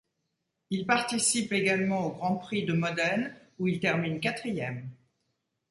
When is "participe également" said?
0.87-2.07